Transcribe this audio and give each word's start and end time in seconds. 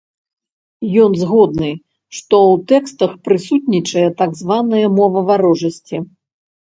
Ён 1.03 1.11
згодны, 1.23 1.67
што 2.19 2.35
ў 2.53 2.63
тэкстах 2.71 3.11
прысутнічае 3.27 4.07
так 4.23 4.31
званая 4.41 4.81
мова 4.97 5.19
варожасці. 5.29 5.97